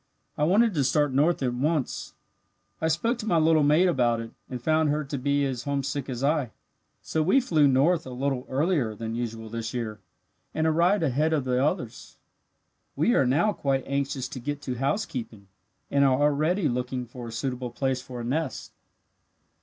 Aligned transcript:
I 0.35 0.45
wanted 0.45 0.73
to 0.73 0.83
start 0.83 1.13
north 1.13 1.43
at 1.43 1.53
once. 1.53 2.15
"I 2.81 2.87
spoke 2.87 3.19
to 3.19 3.27
my 3.27 3.37
little 3.37 3.61
mate 3.61 3.85
about 3.87 4.19
it, 4.19 4.31
and 4.49 4.59
found 4.59 4.89
her 4.89 5.03
to 5.03 5.17
be 5.19 5.45
as 5.45 5.65
homesick 5.65 6.09
as 6.09 6.23
I. 6.23 6.49
So 7.03 7.21
we 7.21 7.39
flew 7.39 7.67
north 7.67 8.07
a 8.07 8.09
little 8.09 8.47
earlier 8.49 8.95
than 8.95 9.13
usual 9.13 9.47
this 9.47 9.75
year, 9.75 9.99
and 10.55 10.65
arrived 10.65 11.03
ahead 11.03 11.33
of 11.33 11.43
the 11.45 11.63
others. 11.63 12.17
We 12.95 13.13
are 13.13 13.27
now 13.27 13.53
quite 13.53 13.83
anxious 13.85 14.27
to 14.29 14.39
get 14.39 14.59
to 14.63 14.73
housekeeping, 14.79 15.49
and 15.91 16.03
are 16.03 16.19
already 16.19 16.67
looking 16.67 17.05
for 17.05 17.27
a 17.27 17.31
suitable 17.31 17.69
place 17.69 18.01
for 18.01 18.21
a 18.21 18.23
nest." 18.23 18.71